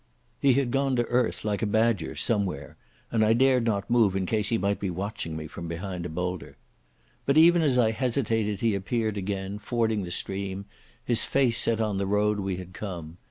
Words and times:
He 0.39 0.53
had 0.53 0.71
gone 0.71 0.95
to 0.95 1.05
earth 1.09 1.45
like 1.45 1.61
a 1.61 1.67
badger 1.67 2.15
somewhere, 2.15 2.75
and 3.11 3.23
I 3.23 3.33
dared 3.33 3.65
not 3.65 3.87
move 3.87 4.15
in 4.15 4.25
case 4.25 4.47
he 4.49 4.57
might 4.57 4.79
be 4.79 4.89
watching 4.89 5.37
me 5.37 5.45
from 5.45 5.67
behind 5.67 6.07
a 6.07 6.09
boulder. 6.09 6.57
But 7.27 7.37
even 7.37 7.61
as 7.61 7.77
I 7.77 7.91
hesitated 7.91 8.61
he 8.61 8.73
appeared 8.73 9.15
again, 9.15 9.59
fording 9.59 10.01
the 10.01 10.09
stream, 10.09 10.65
his 11.05 11.23
face 11.25 11.59
set 11.59 11.79
on 11.79 11.99
the 11.99 12.07
road 12.07 12.39
we 12.39 12.55
had 12.55 12.73
come. 12.73 13.19